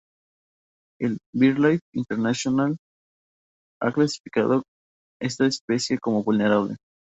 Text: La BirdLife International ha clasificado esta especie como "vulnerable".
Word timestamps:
La 0.99 1.15
BirdLife 1.31 1.83
International 1.93 2.75
ha 3.83 3.91
clasificado 3.91 4.63
esta 5.21 5.45
especie 5.45 5.99
como 5.99 6.23
"vulnerable". 6.23 6.77